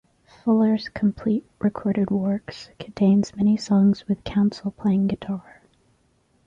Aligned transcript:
Fuller's 0.25 0.89
"Complete 0.89 1.45
Recorded 1.59 2.09
Works" 2.09 2.71
contains 2.79 3.35
many 3.35 3.55
songs 3.55 4.07
with 4.07 4.23
Council 4.23 4.71
playing 4.71 5.05
guitar. 5.05 5.61